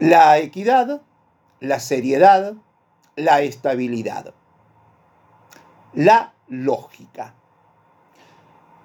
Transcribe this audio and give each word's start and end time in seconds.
La 0.00 0.38
equidad, 0.38 1.02
la 1.60 1.78
seriedad, 1.78 2.54
la 3.16 3.42
estabilidad. 3.42 4.32
La 5.92 6.32
lógica. 6.48 7.34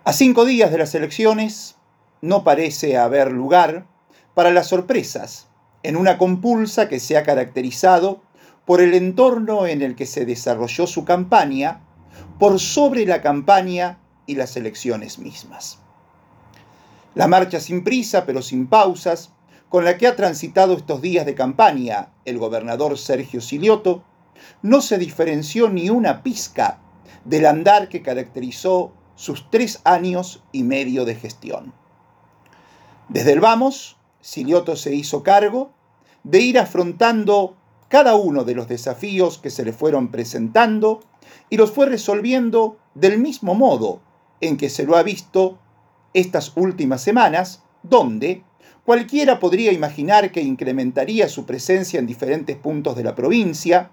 A 0.04 0.12
cinco 0.12 0.43
días 0.43 0.71
de 0.71 0.78
las 0.78 0.93
elecciones 0.93 1.78
no 2.21 2.43
parece 2.43 2.97
haber 2.97 3.31
lugar 3.31 3.86
para 4.33 4.51
las 4.51 4.67
sorpresas 4.67 5.47
en 5.83 5.96
una 5.96 6.17
compulsa 6.17 6.90
que 6.90 6.99
se 6.99 7.16
ha 7.16 7.24
caracterizado 7.24 8.22
por 8.66 8.82
el 8.82 8.94
entorno 8.94 9.68
en 9.68 9.82
el 9.82 9.96
que 9.96 10.06
se 10.06 10.26
desarrolló 10.26 10.86
su 10.86 11.06
campaña, 11.06 11.79
por 12.40 12.60
sobre 12.60 13.06
la 13.06 13.22
campaña 13.22 14.00
y 14.26 14.36
las 14.36 14.58
elecciones 14.58 15.18
mismas. 15.18 15.79
La 17.13 17.30
marcha 17.30 17.62
sin 17.62 17.86
prisa 17.86 18.26
pero 18.26 18.41
sin 18.41 18.68
pausas, 18.68 19.32
con 19.76 19.84
la 19.84 19.98
que 19.98 20.07
ha 20.07 20.16
transitado 20.16 20.71
estos 20.71 21.02
días 21.02 21.26
de 21.26 21.35
campaña 21.35 22.08
el 22.23 22.38
gobernador 22.38 22.98
Sergio 22.98 23.41
Silioto, 23.41 24.05
no 24.62 24.80
se 24.80 24.98
diferenció 24.98 25.70
ni 25.70 25.90
una 25.90 26.23
pizca 26.23 26.80
del 27.26 27.45
andar 27.45 27.90
que 27.90 28.02
caracterizó 28.02 28.94
sus 29.16 29.52
tres 29.52 29.81
años 29.84 30.41
y 30.53 30.64
medio 30.64 31.03
de 31.03 31.16
gestión. 31.16 31.73
Desde 33.09 33.34
el 33.34 33.41
vamos, 33.41 33.98
Silioto 34.22 34.77
se 34.77 34.95
hizo 34.95 35.23
cargo 35.23 35.73
de 36.23 36.39
ir 36.39 36.58
afrontando 36.58 37.58
cada 37.89 38.16
uno 38.16 38.45
de 38.45 38.55
los 38.55 38.70
desafíos 38.70 39.39
que 39.39 39.50
se 39.50 39.66
le 39.66 39.73
fueron 39.73 40.08
presentando 40.08 41.02
y 41.50 41.58
los 41.58 41.73
fue 41.73 41.88
resolviendo 41.88 42.78
del 42.94 43.20
mismo 43.20 43.55
modo 43.55 44.00
en 44.39 44.55
que 44.55 44.70
se 44.70 44.86
lo 44.86 44.95
ha 44.95 45.03
visto 45.03 45.59
estas 46.14 46.53
últimas 46.55 47.02
semanas, 47.02 47.62
donde 47.84 48.45
cualquiera 48.85 49.39
podría 49.39 49.71
imaginar 49.71 50.31
que 50.31 50.41
incrementaría 50.41 51.27
su 51.27 51.45
presencia 51.45 51.99
en 51.99 52.05
diferentes 52.05 52.55
puntos 52.55 52.95
de 52.95 53.03
la 53.03 53.16
provincia 53.16 53.89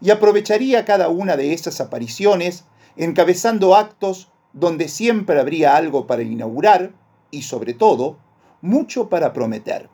y 0.00 0.10
aprovecharía 0.10 0.84
cada 0.84 1.08
una 1.08 1.36
de 1.36 1.52
esas 1.52 1.80
apariciones 1.80 2.64
encabezando 2.96 3.74
actos 3.74 4.30
donde 4.52 4.88
siempre 4.88 5.38
habría 5.38 5.76
algo 5.76 6.06
para 6.06 6.22
inaugurar 6.22 6.92
y 7.30 7.42
sobre 7.42 7.74
todo 7.74 8.18
mucho 8.62 9.08
para 9.08 9.32
prometer. 9.32 9.90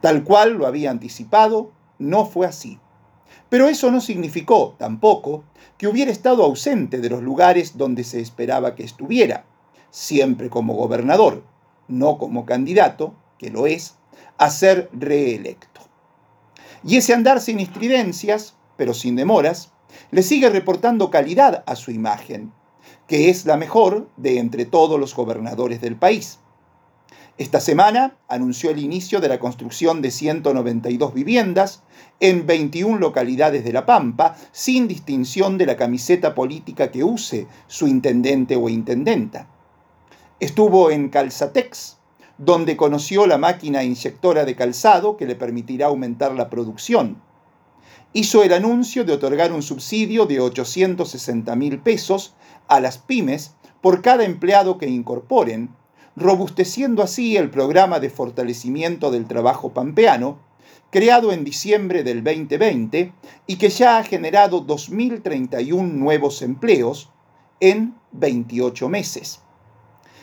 Tal 0.00 0.24
cual 0.24 0.54
lo 0.54 0.66
había 0.66 0.90
anticipado, 0.90 1.70
no 1.98 2.24
fue 2.24 2.46
así. 2.46 2.80
Pero 3.48 3.68
eso 3.68 3.90
no 3.90 4.00
significó 4.00 4.74
tampoco 4.78 5.44
que 5.76 5.86
hubiera 5.86 6.10
estado 6.10 6.42
ausente 6.42 6.98
de 6.98 7.10
los 7.10 7.22
lugares 7.22 7.76
donde 7.76 8.02
se 8.02 8.20
esperaba 8.20 8.74
que 8.74 8.82
estuviera, 8.82 9.44
siempre 9.90 10.48
como 10.48 10.74
gobernador, 10.74 11.44
no 11.88 12.18
como 12.18 12.46
candidato, 12.46 13.14
que 13.38 13.50
lo 13.50 13.66
es, 13.66 13.96
a 14.38 14.50
ser 14.50 14.88
reelecto. 14.92 15.80
Y 16.84 16.96
ese 16.96 17.14
andar 17.14 17.40
sin 17.40 17.60
estridencias, 17.60 18.54
pero 18.76 18.94
sin 18.94 19.16
demoras, 19.16 19.72
le 20.10 20.22
sigue 20.22 20.48
reportando 20.50 21.10
calidad 21.10 21.62
a 21.66 21.76
su 21.76 21.90
imagen, 21.90 22.52
que 23.06 23.30
es 23.30 23.46
la 23.46 23.56
mejor 23.56 24.08
de 24.16 24.38
entre 24.38 24.64
todos 24.64 24.98
los 24.98 25.14
gobernadores 25.14 25.80
del 25.80 25.96
país. 25.96 26.38
Esta 27.38 27.60
semana 27.60 28.16
anunció 28.28 28.70
el 28.70 28.78
inicio 28.78 29.20
de 29.20 29.28
la 29.28 29.38
construcción 29.38 30.02
de 30.02 30.10
192 30.10 31.14
viviendas 31.14 31.82
en 32.20 32.46
21 32.46 32.98
localidades 32.98 33.64
de 33.64 33.72
La 33.72 33.86
Pampa, 33.86 34.36
sin 34.52 34.86
distinción 34.86 35.56
de 35.56 35.66
la 35.66 35.76
camiseta 35.76 36.34
política 36.34 36.90
que 36.90 37.02
use 37.04 37.46
su 37.66 37.88
intendente 37.88 38.54
o 38.54 38.68
intendenta. 38.68 39.48
Estuvo 40.42 40.90
en 40.90 41.08
Calzatex, 41.08 41.98
donde 42.36 42.76
conoció 42.76 43.28
la 43.28 43.38
máquina 43.38 43.84
inyectora 43.84 44.44
de 44.44 44.56
calzado 44.56 45.16
que 45.16 45.24
le 45.24 45.36
permitirá 45.36 45.86
aumentar 45.86 46.34
la 46.34 46.50
producción. 46.50 47.22
Hizo 48.12 48.42
el 48.42 48.52
anuncio 48.52 49.04
de 49.04 49.12
otorgar 49.12 49.52
un 49.52 49.62
subsidio 49.62 50.26
de 50.26 50.40
860 50.40 51.54
mil 51.54 51.78
pesos 51.78 52.34
a 52.66 52.80
las 52.80 52.98
pymes 52.98 53.54
por 53.80 54.02
cada 54.02 54.24
empleado 54.24 54.78
que 54.78 54.88
incorporen 54.88 55.70
robusteciendo 56.16 57.04
así 57.04 57.36
el 57.36 57.48
programa 57.48 58.00
de 58.00 58.10
fortalecimiento 58.10 59.12
del 59.12 59.28
trabajo 59.28 59.72
pampeano, 59.72 60.40
creado 60.90 61.30
en 61.30 61.44
diciembre 61.44 62.02
del 62.02 62.24
2020 62.24 63.12
y 63.46 63.56
que 63.58 63.68
ya 63.68 63.98
ha 63.98 64.02
generado 64.02 64.66
2.031 64.66 65.88
nuevos 65.92 66.42
empleos 66.42 67.10
en 67.60 67.94
28 68.10 68.88
meses. 68.88 69.38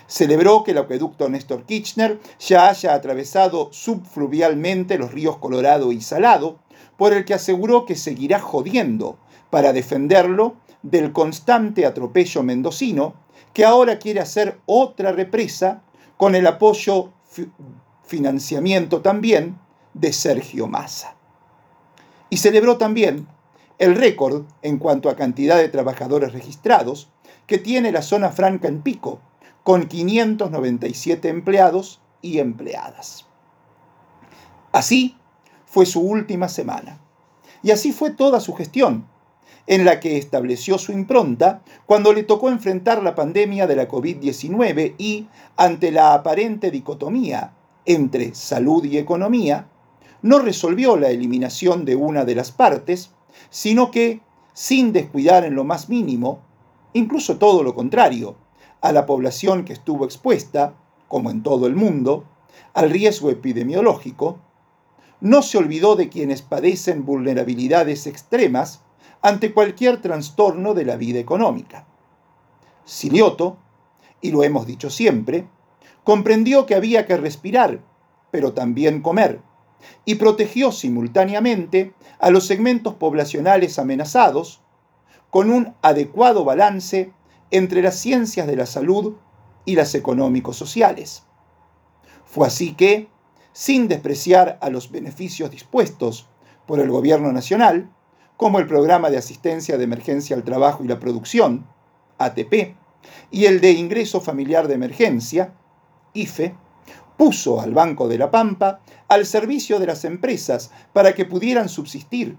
Celebró 0.10 0.64
que 0.64 0.72
el 0.72 0.80
acueducto 0.80 1.30
Néstor 1.30 1.66
Kirchner 1.68 2.20
ya 2.40 2.68
haya 2.68 2.96
atravesado 2.96 3.70
subfluvialmente 3.72 4.98
los 4.98 5.12
ríos 5.12 5.38
Colorado 5.38 5.92
y 5.92 6.02
Salado, 6.02 6.58
por 6.98 7.14
el 7.14 7.26
que 7.26 7.36
aseguró 7.36 7.86
que 7.86 7.96
seguirá 7.96 8.40
jodiendo 8.40 9.20
para 9.52 9.72
defenderlo 9.72 10.56
del 10.82 11.12
constante 11.14 11.86
atropello 11.86 12.42
mendocino 12.42 13.14
que 13.54 13.66
ahora 13.66 14.00
quiere 14.00 14.20
hacer 14.20 14.60
otra 14.66 15.12
represa 15.12 15.84
con 16.18 16.34
el 16.34 16.48
apoyo, 16.48 17.14
financiamiento 18.04 19.02
también 19.02 19.60
de 19.94 20.12
Sergio 20.12 20.66
Massa. 20.66 21.16
Y 22.32 22.38
celebró 22.38 22.78
también 22.78 23.28
el 23.78 23.96
récord 23.96 24.46
en 24.64 24.80
cuanto 24.80 25.08
a 25.10 25.16
cantidad 25.16 25.58
de 25.58 25.70
trabajadores 25.70 26.34
registrados 26.34 27.12
que 27.46 27.60
tiene 27.60 27.92
la 27.92 28.02
zona 28.02 28.30
franca 28.30 28.68
en 28.68 28.82
Pico, 28.82 29.20
con 29.64 29.88
597 29.88 31.30
empleados 31.30 32.02
y 32.22 32.40
empleadas. 32.40 33.26
Así 34.72 35.16
fue 35.66 35.86
su 35.86 36.02
última 36.02 36.50
semana. 36.50 37.00
Y 37.62 37.72
así 37.72 37.92
fue 37.92 38.12
toda 38.12 38.40
su 38.40 38.54
gestión, 38.54 39.06
en 39.68 39.86
la 39.86 40.00
que 40.00 40.18
estableció 40.18 40.80
su 40.80 40.92
impronta 40.92 41.62
cuando 41.86 42.12
le 42.12 42.24
tocó 42.24 42.50
enfrentar 42.50 43.04
la 43.04 43.14
pandemia 43.14 43.68
de 43.68 43.76
la 43.76 43.88
COVID-19 43.88 44.96
y, 44.98 45.28
ante 45.58 45.92
la 45.92 46.14
aparente 46.14 46.72
dicotomía 46.72 47.54
entre 47.86 48.34
salud 48.34 48.84
y 48.86 48.98
economía, 48.98 49.68
no 50.22 50.40
resolvió 50.40 50.98
la 50.98 51.10
eliminación 51.10 51.86
de 51.86 51.96
una 51.96 52.26
de 52.26 52.36
las 52.36 52.52
partes, 52.52 53.12
sino 53.50 53.92
que, 53.92 54.22
sin 54.54 54.92
descuidar 54.92 55.46
en 55.46 55.56
lo 55.56 55.64
más 55.64 55.88
mínimo, 55.88 56.40
incluso 56.94 57.38
todo 57.38 57.62
lo 57.62 57.76
contrario, 57.76 58.36
a 58.82 58.92
la 58.92 59.06
población 59.06 59.66
que 59.66 59.74
estuvo 59.74 60.06
expuesta, 60.06 60.74
como 61.08 61.32
en 61.32 61.44
todo 61.44 61.68
el 61.68 61.76
mundo, 61.76 62.26
al 62.74 62.90
riesgo 62.90 63.30
epidemiológico, 63.30 64.38
no 65.22 65.42
se 65.42 65.58
olvidó 65.58 65.96
de 65.96 66.10
quienes 66.10 66.42
padecen 66.42 67.06
vulnerabilidades 67.06 68.08
extremas 68.08 68.82
ante 69.22 69.54
cualquier 69.54 70.02
trastorno 70.02 70.74
de 70.74 70.86
la 70.86 70.96
vida 70.96 71.20
económica. 71.20 71.86
Silioto, 72.86 73.58
y 74.22 74.32
lo 74.32 74.44
hemos 74.44 74.66
dicho 74.66 74.90
siempre, 74.90 75.48
comprendió 76.04 76.66
que 76.66 76.76
había 76.76 77.06
que 77.06 77.18
respirar, 77.18 77.82
pero 78.32 78.54
también 78.54 79.02
comer, 79.02 79.42
y 80.06 80.16
protegió 80.16 80.72
simultáneamente 80.72 81.94
a 82.20 82.30
los 82.30 82.46
segmentos 82.46 82.96
poblacionales 82.96 83.80
amenazados 83.80 84.62
con 85.30 85.52
un 85.52 85.76
adecuado 85.82 86.44
balance 86.44 87.14
entre 87.52 87.82
las 87.82 87.96
ciencias 87.96 88.48
de 88.48 88.56
la 88.56 88.66
salud 88.66 89.16
y 89.66 89.76
las 89.76 89.96
económico-sociales. 89.96 91.24
Fue 92.26 92.48
así 92.48 92.74
que, 92.74 93.10
sin 93.54 93.88
despreciar 93.88 94.58
a 94.62 94.70
los 94.70 94.92
beneficios 94.92 95.52
dispuestos 95.52 96.28
por 96.66 96.80
el 96.80 96.90
gobierno 96.90 97.32
nacional, 97.32 97.90
como 98.38 98.60
el 98.60 98.68
Programa 98.68 99.10
de 99.10 99.18
Asistencia 99.18 99.78
de 99.78 99.84
Emergencia 99.84 100.36
al 100.36 100.44
Trabajo 100.44 100.84
y 100.84 100.88
la 100.88 101.00
Producción, 101.00 101.68
ATP, 102.20 102.76
y 103.32 103.46
el 103.46 103.60
de 103.62 103.72
Ingreso 103.72 104.22
Familiar 104.22 104.68
de 104.68 104.76
Emergencia, 104.76 105.54
IFE, 106.14 106.56
puso 107.18 107.60
al 107.60 107.74
Banco 107.74 108.08
de 108.08 108.18
la 108.18 108.32
Pampa 108.32 108.80
al 109.10 109.26
servicio 109.26 109.80
de 109.80 109.88
las 109.88 110.06
empresas 110.06 110.72
para 110.94 111.14
que 111.14 111.26
pudieran 111.26 111.68
subsistir 111.68 112.38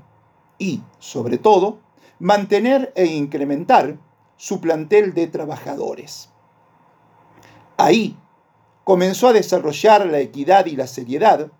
y, 0.59 0.83
sobre 0.99 1.37
todo, 1.37 1.81
mantener 2.19 2.93
e 2.97 3.07
incrementar 3.07 3.99
su 4.41 4.59
plantel 4.59 5.13
de 5.13 5.27
trabajadores. 5.27 6.31
Ahí 7.77 8.17
comenzó 8.85 9.29
a 9.29 9.35
desarrollar 9.35 10.07
la 10.07 10.21
equidad 10.21 10.65
y 10.65 10.77
la 10.77 10.87
seriedad 10.87 11.53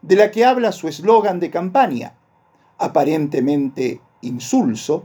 de 0.00 0.16
la 0.16 0.30
que 0.30 0.46
habla 0.46 0.72
su 0.72 0.88
eslogan 0.88 1.40
de 1.40 1.50
campaña, 1.50 2.14
aparentemente 2.78 4.00
insulso, 4.22 5.04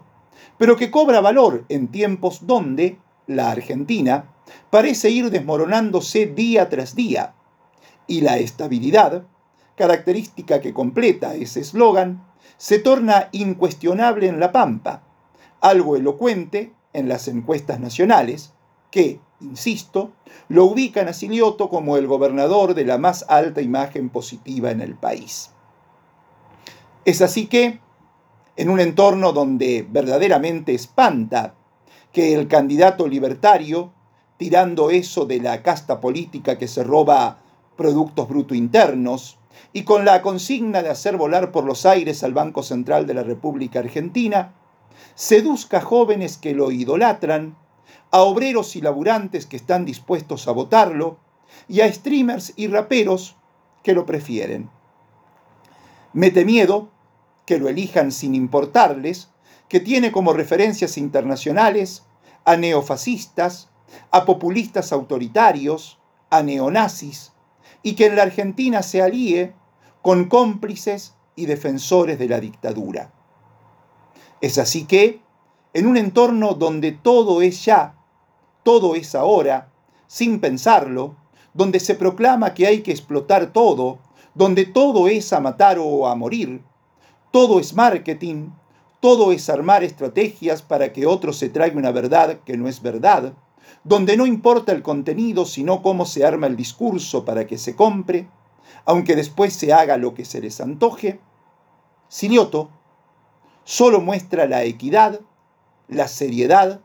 pero 0.57 0.77
que 0.77 0.89
cobra 0.89 1.19
valor 1.19 1.65
en 1.67 1.89
tiempos 1.89 2.47
donde 2.47 2.97
la 3.27 3.51
Argentina 3.51 4.33
parece 4.69 5.09
ir 5.09 5.29
desmoronándose 5.29 6.27
día 6.27 6.69
tras 6.69 6.95
día, 6.95 7.33
y 8.07 8.21
la 8.21 8.37
estabilidad, 8.37 9.23
característica 9.75 10.61
que 10.61 10.73
completa 10.73 11.35
ese 11.35 11.59
eslogan, 11.59 12.25
se 12.55 12.79
torna 12.79 13.27
incuestionable 13.33 14.29
en 14.29 14.39
La 14.39 14.53
Pampa, 14.53 15.03
algo 15.59 15.97
elocuente 15.97 16.76
en 16.93 17.09
las 17.09 17.27
encuestas 17.27 17.79
nacionales, 17.79 18.53
que, 18.91 19.19
insisto, 19.41 20.11
lo 20.47 20.65
ubican 20.65 21.07
a 21.07 21.13
Silioto 21.13 21.69
como 21.69 21.97
el 21.97 22.07
gobernador 22.07 22.73
de 22.73 22.85
la 22.85 22.97
más 22.97 23.25
alta 23.27 23.61
imagen 23.61 24.09
positiva 24.09 24.71
en 24.71 24.81
el 24.81 24.95
país. 24.95 25.51
Es 27.05 27.21
así 27.21 27.47
que, 27.47 27.79
en 28.55 28.69
un 28.69 28.79
entorno 28.79 29.33
donde 29.33 29.85
verdaderamente 29.89 30.73
espanta 30.73 31.53
que 32.11 32.33
el 32.33 32.47
candidato 32.47 33.07
libertario, 33.07 33.93
tirando 34.37 34.89
eso 34.89 35.25
de 35.25 35.39
la 35.39 35.61
casta 35.61 36.01
política 36.01 36.57
que 36.57 36.67
se 36.67 36.83
roba 36.83 37.39
productos 37.75 38.27
bruto 38.27 38.55
internos, 38.55 39.37
y 39.73 39.83
con 39.83 40.05
la 40.05 40.21
consigna 40.21 40.81
de 40.81 40.89
hacer 40.89 41.17
volar 41.17 41.51
por 41.51 41.63
los 41.63 41.85
aires 41.85 42.23
al 42.23 42.33
Banco 42.33 42.63
Central 42.63 43.05
de 43.05 43.13
la 43.13 43.23
República 43.23 43.79
Argentina, 43.79 44.53
seduzca 45.15 45.77
a 45.77 45.81
jóvenes 45.81 46.37
que 46.37 46.53
lo 46.53 46.71
idolatran, 46.71 47.57
a 48.11 48.21
obreros 48.21 48.75
y 48.75 48.81
laburantes 48.81 49.45
que 49.45 49.57
están 49.57 49.85
dispuestos 49.85 50.47
a 50.47 50.51
votarlo, 50.51 51.17
y 51.67 51.81
a 51.81 51.91
streamers 51.91 52.53
y 52.55 52.67
raperos 52.67 53.35
que 53.83 53.93
lo 53.93 54.05
prefieren. 54.05 54.69
Mete 56.13 56.45
miedo 56.45 56.89
que 57.45 57.57
lo 57.57 57.69
elijan 57.69 58.11
sin 58.11 58.35
importarles, 58.35 59.29
que 59.69 59.79
tiene 59.79 60.11
como 60.11 60.33
referencias 60.33 60.97
internacionales 60.97 62.03
a 62.45 62.55
neofascistas, 62.55 63.69
a 64.11 64.25
populistas 64.25 64.91
autoritarios, 64.91 65.99
a 66.29 66.43
neonazis, 66.43 67.33
y 67.83 67.95
que 67.95 68.07
en 68.07 68.15
la 68.15 68.23
Argentina 68.23 68.83
se 68.83 69.01
alíe 69.01 69.53
con 70.01 70.25
cómplices 70.29 71.13
y 71.35 71.45
defensores 71.45 72.19
de 72.19 72.27
la 72.27 72.39
dictadura. 72.39 73.11
Es 74.41 74.57
así 74.57 74.85
que, 74.85 75.21
en 75.73 75.87
un 75.87 75.97
entorno 75.97 76.53
donde 76.53 76.91
todo 76.91 77.41
es 77.41 77.65
ya, 77.65 77.95
todo 78.63 78.95
es 78.95 79.15
ahora, 79.15 79.71
sin 80.07 80.39
pensarlo, 80.39 81.15
donde 81.53 81.79
se 81.79 81.95
proclama 81.95 82.53
que 82.53 82.67
hay 82.67 82.81
que 82.81 82.91
explotar 82.91 83.51
todo, 83.51 83.99
donde 84.35 84.65
todo 84.65 85.07
es 85.07 85.33
a 85.33 85.39
matar 85.39 85.79
o 85.79 86.07
a 86.07 86.15
morir, 86.15 86.61
todo 87.31 87.59
es 87.59 87.73
marketing, 87.73 88.49
todo 88.99 89.31
es 89.31 89.49
armar 89.49 89.83
estrategias 89.83 90.61
para 90.61 90.93
que 90.93 91.07
otro 91.07 91.33
se 91.33 91.49
traiga 91.49 91.77
una 91.77 91.91
verdad 91.91 92.39
que 92.45 92.57
no 92.57 92.67
es 92.67 92.81
verdad, 92.81 93.33
donde 93.83 94.17
no 94.17 94.25
importa 94.25 94.71
el 94.71 94.83
contenido, 94.83 95.45
sino 95.45 95.81
cómo 95.81 96.05
se 96.05 96.25
arma 96.25 96.47
el 96.47 96.55
discurso 96.55 97.25
para 97.25 97.47
que 97.47 97.57
se 97.57 97.75
compre, 97.75 98.27
aunque 98.85 99.15
después 99.15 99.53
se 99.53 99.73
haga 99.73 99.97
lo 99.97 100.13
que 100.13 100.25
se 100.25 100.41
les 100.41 100.61
antoje, 100.61 101.19
Silioto 102.07 102.69
solo 103.67 103.99
muestra 103.99 104.47
la 104.47 104.63
equidad, 104.63 105.19
la 105.89 106.07
seriedad 106.07 106.79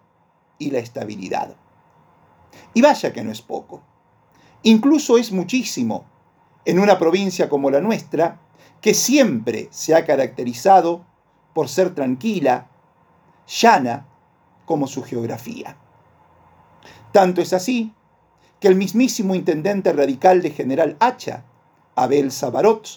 y 0.58 0.72
la 0.72 0.80
estabilidad. 0.80 1.54
Y 2.74 2.82
vaya 2.82 3.12
que 3.12 3.22
no 3.22 3.30
es 3.30 3.40
poco. 3.40 3.82
Incluso 4.64 5.16
es 5.16 5.30
muchísimo 5.30 6.06
en 6.64 6.80
una 6.80 6.98
provincia 6.98 7.48
como 7.48 7.70
la 7.70 7.80
nuestra, 7.80 8.40
que 8.80 8.94
siempre 8.94 9.68
se 9.70 9.94
ha 9.94 10.04
caracterizado 10.04 11.06
por 11.54 11.68
ser 11.68 11.94
tranquila, 11.94 12.66
llana, 13.46 14.08
como 14.66 14.88
su 14.88 15.04
geografía. 15.04 15.76
Tanto 17.12 17.40
es 17.42 17.52
así 17.52 17.94
que 18.58 18.66
el 18.66 18.74
mismísimo 18.74 19.36
intendente 19.36 19.92
radical 19.92 20.42
de 20.42 20.50
General 20.50 20.96
Hacha, 20.98 21.44
Abel 21.94 22.32
Sabarot, 22.32 22.88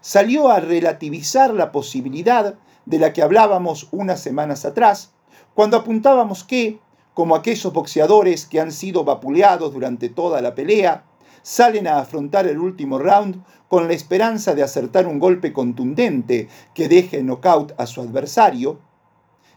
salió 0.00 0.50
a 0.50 0.58
relativizar 0.58 1.54
la 1.54 1.70
posibilidad 1.70 2.58
de 2.88 2.98
la 2.98 3.12
que 3.12 3.22
hablábamos 3.22 3.88
unas 3.90 4.20
semanas 4.20 4.64
atrás, 4.64 5.12
cuando 5.52 5.76
apuntábamos 5.76 6.42
que, 6.42 6.80
como 7.12 7.36
aquellos 7.36 7.70
boxeadores 7.70 8.46
que 8.46 8.60
han 8.60 8.72
sido 8.72 9.04
vapuleados 9.04 9.74
durante 9.74 10.08
toda 10.08 10.40
la 10.40 10.54
pelea, 10.54 11.04
salen 11.42 11.86
a 11.86 11.98
afrontar 11.98 12.46
el 12.46 12.58
último 12.58 12.98
round 12.98 13.44
con 13.68 13.88
la 13.88 13.92
esperanza 13.92 14.54
de 14.54 14.62
acertar 14.62 15.06
un 15.06 15.18
golpe 15.18 15.52
contundente 15.52 16.48
que 16.74 16.88
deje 16.88 17.22
knockout 17.22 17.74
a 17.76 17.86
su 17.86 18.00
adversario, 18.00 18.80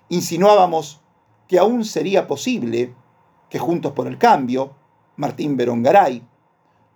insinuábamos 0.09 0.99
que 1.47 1.57
aún 1.57 1.85
sería 1.85 2.27
posible 2.27 2.93
que 3.49 3.59
Juntos 3.59 3.93
por 3.93 4.07
el 4.07 4.17
Cambio, 4.17 4.75
Martín 5.15 5.55
Berongaray, 5.55 6.21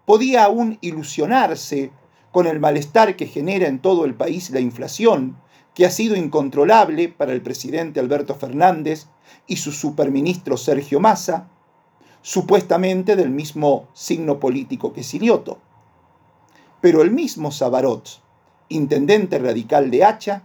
podía 0.06 0.44
aún 0.44 0.78
ilusionarse 0.82 1.92
con 2.34 2.46
el 2.46 2.60
malestar 2.60 3.16
que 3.16 3.28
genera 3.28 3.68
en 3.68 3.80
todo 3.80 4.04
el 4.04 4.16
país 4.16 4.50
la 4.50 4.60
inflación, 4.60 5.38
que 5.75 5.86
ha 5.86 5.92
sido 5.92 6.16
incontrolable 6.16 7.10
para 7.10 7.33
el 7.33 7.42
presidente 7.42 8.00
Alberto 8.00 8.33
Fernández 8.33 9.07
y 9.45 9.57
su 9.57 9.72
superministro 9.72 10.57
Sergio 10.57 11.00
Massa, 11.00 11.48
supuestamente 12.22 13.16
del 13.16 13.30
mismo 13.30 13.88
signo 13.94 14.39
político 14.39 14.94
que 14.94 15.04
Silioto. 15.04 15.60
Pero 16.81 17.04
el 17.04 17.12
mismo 17.12 17.51
Sabarot, 17.51 18.22
intendente 18.69 19.38
radical 19.38 19.92
de 19.92 20.06
Hacha, 20.06 20.44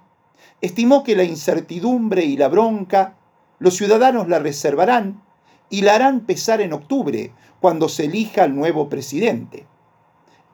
estimó 0.61 1.05
que 1.05 1.17
la 1.17 1.25
incertidumbre 1.25 2.25
y 2.25 2.37
la 2.37 2.49
bronca 2.49 3.17
los 3.61 3.77
ciudadanos 3.77 4.27
la 4.27 4.39
reservarán 4.39 5.23
y 5.69 5.83
la 5.83 5.95
harán 5.95 6.21
pesar 6.21 6.61
en 6.63 6.73
octubre, 6.73 7.33
cuando 7.61 7.89
se 7.91 8.07
elija 8.07 8.45
el 8.45 8.57
nuevo 8.57 8.89
presidente. 8.89 9.67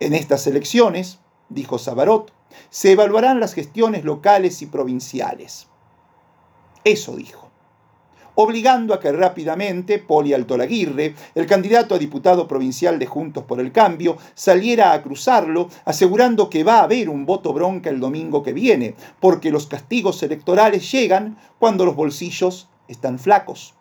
En 0.01 0.13
estas 0.13 0.47
elecciones, 0.49 1.21
dijo 1.49 1.79
Sabarot, 1.79 2.33
se 2.71 2.93
evaluarán 2.93 3.41
las 3.41 3.55
gestiones 3.55 4.05
locales 4.05 4.63
y 4.63 4.67
provinciales. 4.67 5.69
Eso 6.85 7.17
dijo 7.17 7.47
obligando 8.37 8.95
a 8.95 9.01
que 9.01 9.11
rápidamente 9.13 9.99
Poli 9.99 10.33
Altolaguirre, 10.33 11.15
el 11.35 11.47
candidato 11.47 11.95
a 11.95 11.99
diputado 11.99 12.47
provincial 12.47 12.99
de 12.99 13.07
Juntos 13.07 13.45
por 13.45 13.61
el 13.61 13.73
Cambio, 13.73 14.17
saliera 14.35 14.93
a 14.93 15.03
cruzarlo, 15.03 15.69
asegurando 15.85 16.49
que 16.49 16.63
va 16.63 16.79
a 16.79 16.85
haber 16.85 17.09
un 17.09 17.27
voto 17.27 17.53
bronca 17.53 17.91
el 17.91 17.99
domingo 17.99 18.43
que 18.43 18.53
viene, 18.53 18.95
porque 19.21 19.51
los 19.51 19.67
castigos 19.67 20.23
electorales 20.23 20.91
llegan 20.93 21.39
cuando 21.59 21.85
los 21.85 21.97
bolsillos 21.97 22.69
están 22.89 23.19
flacos. 23.19 23.75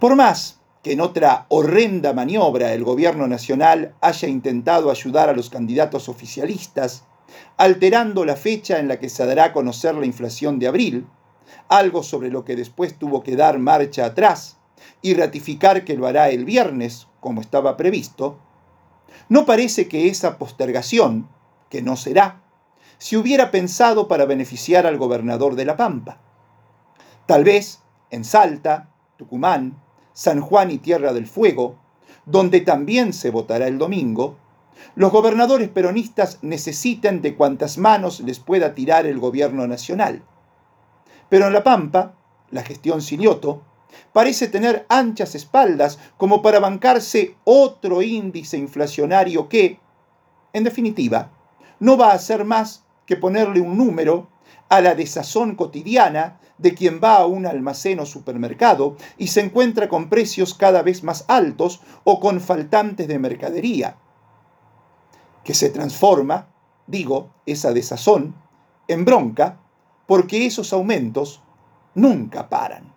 Por 0.00 0.16
más 0.16 0.60
que 0.84 0.92
en 0.92 1.00
otra 1.00 1.46
horrenda 1.48 2.12
maniobra 2.12 2.74
el 2.74 2.84
gobierno 2.84 3.26
nacional 3.26 3.94
haya 4.02 4.28
intentado 4.28 4.90
ayudar 4.90 5.30
a 5.30 5.32
los 5.32 5.48
candidatos 5.48 6.10
oficialistas, 6.10 7.04
alterando 7.56 8.26
la 8.26 8.36
fecha 8.36 8.78
en 8.78 8.88
la 8.88 8.98
que 9.00 9.08
se 9.08 9.24
dará 9.24 9.44
a 9.44 9.52
conocer 9.54 9.94
la 9.94 10.04
inflación 10.04 10.58
de 10.58 10.68
abril, 10.68 11.06
algo 11.68 12.02
sobre 12.02 12.28
lo 12.28 12.44
que 12.44 12.54
después 12.54 12.98
tuvo 12.98 13.22
que 13.22 13.34
dar 13.34 13.58
marcha 13.58 14.04
atrás 14.04 14.58
y 15.00 15.14
ratificar 15.14 15.86
que 15.86 15.96
lo 15.96 16.06
hará 16.06 16.28
el 16.28 16.44
viernes, 16.44 17.08
como 17.18 17.40
estaba 17.40 17.78
previsto, 17.78 18.38
no 19.30 19.46
parece 19.46 19.88
que 19.88 20.08
esa 20.08 20.36
postergación, 20.36 21.30
que 21.70 21.80
no 21.80 21.96
será, 21.96 22.42
se 22.98 23.16
hubiera 23.16 23.50
pensado 23.50 24.06
para 24.06 24.26
beneficiar 24.26 24.86
al 24.86 24.98
gobernador 24.98 25.54
de 25.54 25.64
La 25.64 25.78
Pampa. 25.78 26.20
Tal 27.24 27.42
vez 27.42 27.80
en 28.10 28.24
Salta, 28.24 28.90
Tucumán, 29.16 29.80
San 30.14 30.40
Juan 30.40 30.70
y 30.70 30.78
Tierra 30.78 31.12
del 31.12 31.26
Fuego, 31.26 31.76
donde 32.24 32.60
también 32.62 33.12
se 33.12 33.30
votará 33.30 33.66
el 33.68 33.76
domingo, 33.76 34.38
los 34.94 35.12
gobernadores 35.12 35.68
peronistas 35.68 36.38
necesitan 36.42 37.20
de 37.20 37.34
cuantas 37.34 37.78
manos 37.78 38.20
les 38.20 38.38
pueda 38.38 38.74
tirar 38.74 39.06
el 39.06 39.18
gobierno 39.18 39.66
nacional. 39.66 40.22
Pero 41.28 41.46
en 41.46 41.52
La 41.52 41.64
Pampa, 41.64 42.14
la 42.50 42.62
gestión 42.62 43.02
Silioto, 43.02 43.62
parece 44.12 44.48
tener 44.48 44.86
anchas 44.88 45.34
espaldas 45.34 45.98
como 46.16 46.42
para 46.42 46.60
bancarse 46.60 47.36
otro 47.44 48.02
índice 48.02 48.56
inflacionario 48.56 49.48
que, 49.48 49.80
en 50.52 50.64
definitiva, 50.64 51.30
no 51.80 51.96
va 51.96 52.12
a 52.12 52.18
ser 52.18 52.44
más 52.44 52.84
que 53.06 53.16
ponerle 53.16 53.60
un 53.60 53.76
número 53.76 54.28
a 54.76 54.80
la 54.80 54.94
desazón 54.94 55.54
cotidiana 55.54 56.40
de 56.58 56.74
quien 56.74 57.00
va 57.02 57.16
a 57.16 57.26
un 57.26 57.46
almacén 57.46 58.00
o 58.00 58.06
supermercado 58.06 58.96
y 59.18 59.28
se 59.28 59.40
encuentra 59.40 59.88
con 59.88 60.08
precios 60.08 60.54
cada 60.54 60.82
vez 60.82 61.02
más 61.02 61.24
altos 61.28 61.80
o 62.04 62.20
con 62.20 62.40
faltantes 62.40 63.08
de 63.08 63.18
mercadería, 63.18 63.96
que 65.42 65.54
se 65.54 65.70
transforma, 65.70 66.48
digo, 66.86 67.30
esa 67.46 67.72
desazón, 67.72 68.34
en 68.88 69.04
bronca 69.04 69.58
porque 70.06 70.46
esos 70.46 70.72
aumentos 70.72 71.42
nunca 71.94 72.48
paran. 72.48 72.92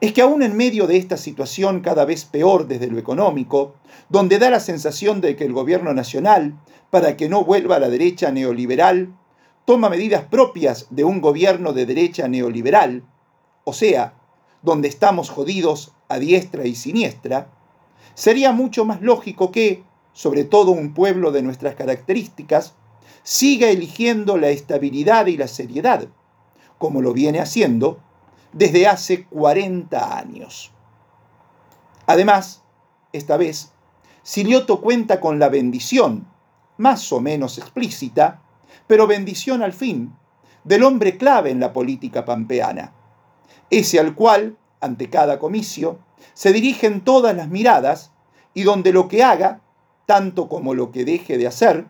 Es 0.00 0.12
que 0.12 0.22
aún 0.22 0.42
en 0.42 0.56
medio 0.56 0.86
de 0.86 0.98
esta 0.98 1.16
situación 1.16 1.80
cada 1.80 2.04
vez 2.04 2.24
peor 2.24 2.68
desde 2.68 2.86
lo 2.88 2.98
económico, 2.98 3.74
donde 4.08 4.38
da 4.38 4.50
la 4.50 4.60
sensación 4.60 5.20
de 5.20 5.36
que 5.36 5.44
el 5.44 5.52
gobierno 5.52 5.94
nacional, 5.94 6.54
para 6.90 7.16
que 7.16 7.28
no 7.28 7.44
vuelva 7.44 7.76
a 7.76 7.80
la 7.80 7.88
derecha 7.88 8.30
neoliberal, 8.30 9.14
toma 9.66 9.90
medidas 9.90 10.24
propias 10.24 10.86
de 10.90 11.04
un 11.04 11.20
gobierno 11.20 11.72
de 11.72 11.84
derecha 11.84 12.28
neoliberal, 12.28 13.02
o 13.64 13.72
sea, 13.72 14.14
donde 14.62 14.88
estamos 14.88 15.28
jodidos 15.28 15.92
a 16.08 16.18
diestra 16.18 16.64
y 16.66 16.74
siniestra, 16.74 17.48
sería 18.14 18.52
mucho 18.52 18.84
más 18.84 19.02
lógico 19.02 19.50
que, 19.50 19.82
sobre 20.12 20.44
todo 20.44 20.70
un 20.70 20.94
pueblo 20.94 21.32
de 21.32 21.42
nuestras 21.42 21.74
características, 21.74 22.74
siga 23.24 23.68
eligiendo 23.68 24.38
la 24.38 24.50
estabilidad 24.50 25.26
y 25.26 25.36
la 25.36 25.48
seriedad, 25.48 26.08
como 26.78 27.02
lo 27.02 27.12
viene 27.12 27.40
haciendo 27.40 27.98
desde 28.52 28.86
hace 28.86 29.24
40 29.24 30.16
años. 30.16 30.70
Además, 32.06 32.62
esta 33.12 33.36
vez, 33.36 33.72
Silioto 34.22 34.80
cuenta 34.80 35.20
con 35.20 35.40
la 35.40 35.48
bendición 35.48 36.28
más 36.78 37.12
o 37.12 37.20
menos 37.20 37.58
explícita, 37.58 38.42
pero 38.86 39.06
bendición 39.06 39.62
al 39.62 39.72
fin, 39.72 40.14
del 40.64 40.82
hombre 40.82 41.16
clave 41.16 41.50
en 41.50 41.60
la 41.60 41.72
política 41.72 42.24
pampeana, 42.24 42.92
ese 43.70 44.00
al 44.00 44.14
cual, 44.14 44.56
ante 44.80 45.10
cada 45.10 45.38
comicio, 45.38 45.98
se 46.34 46.52
dirigen 46.52 47.02
todas 47.02 47.36
las 47.36 47.48
miradas 47.48 48.12
y 48.54 48.62
donde 48.62 48.92
lo 48.92 49.08
que 49.08 49.22
haga, 49.22 49.60
tanto 50.06 50.48
como 50.48 50.74
lo 50.74 50.90
que 50.90 51.04
deje 51.04 51.38
de 51.38 51.46
hacer, 51.46 51.86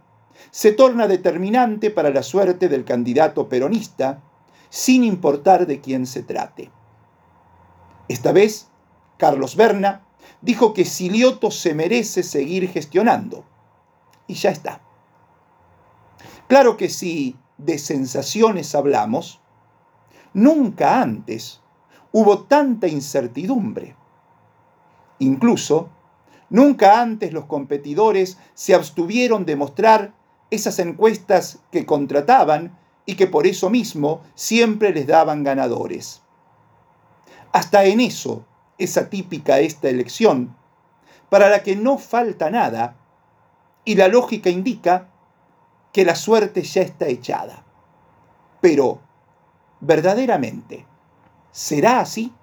se 0.50 0.73
torna 0.73 1.09
determinante 1.09 1.91
para 1.91 2.11
la 2.11 2.23
suerte 2.23 2.69
del 2.69 2.85
candidato 2.85 3.49
peronista, 3.49 4.23
sin 4.69 5.05
importar 5.05 5.67
de 5.67 5.81
quién 5.81 6.07
se 6.07 6.23
trate. 6.23 6.71
Esta 8.09 8.33
vez, 8.33 8.69
Carlos 9.17 9.57
Berna 9.57 10.07
dijo 10.41 10.75
que 10.75 10.85
Silioto 10.85 11.50
se 11.50 11.75
merece 11.75 12.23
seguir 12.23 12.69
gestionando. 12.69 13.45
Y 14.26 14.35
ya 14.35 14.50
está. 14.50 14.81
Claro 16.49 16.76
que 16.76 16.88
si 16.88 17.37
de 17.59 17.79
sensaciones 17.79 18.75
hablamos, 18.75 19.41
nunca 20.33 21.00
antes 21.00 21.61
hubo 22.12 22.45
tanta 22.45 22.87
incertidumbre. 22.87 23.97
Incluso, 25.19 25.88
nunca 26.50 27.00
antes 27.00 27.33
los 27.33 27.47
competidores 27.47 28.38
se 28.55 28.75
abstuvieron 28.75 29.45
de 29.45 29.57
mostrar 29.57 30.15
esas 30.50 30.79
encuestas 30.79 31.59
que 31.73 31.85
contrataban 31.85 32.79
y 33.07 33.17
que 33.17 33.26
por 33.26 33.47
eso 33.47 33.71
mismo 33.71 34.21
siempre 34.35 34.93
les 34.93 35.07
daban 35.07 35.43
ganadores. 35.43 36.23
Hasta 37.53 37.85
en 37.87 38.00
eso 38.00 38.45
es 38.79 38.97
atípica 38.97 39.59
esta 39.61 39.88
elección, 39.88 40.55
para 41.29 41.49
la 41.49 41.62
que 41.62 41.75
no 41.75 41.99
falta 41.99 42.50
nada, 42.50 42.97
y 43.85 43.95
la 43.95 44.09
lógica 44.09 44.50
indica 44.50 45.09
que 45.97 46.05
la 46.05 46.15
suerte 46.15 46.61
ya 46.61 46.83
está 46.83 47.07
echada. 47.07 47.65
Pero, 48.61 49.00
verdaderamente, 49.81 50.85
¿será 51.53 52.00
así? 52.00 52.35